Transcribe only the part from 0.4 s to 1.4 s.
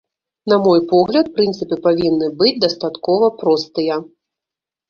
На мой погляд,